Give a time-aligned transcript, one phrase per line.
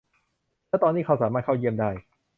[0.69, 1.89] และตอนนี้เขาด้วยสามารถเข้าเยี่ยมได้